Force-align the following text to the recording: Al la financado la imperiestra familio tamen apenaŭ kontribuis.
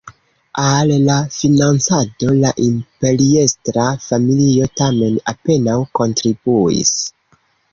Al 0.61 0.93
la 1.09 1.17
financado 1.33 2.31
la 2.39 2.53
imperiestra 2.69 3.85
familio 4.09 4.69
tamen 4.81 5.21
apenaŭ 5.35 5.77
kontribuis. 6.01 6.95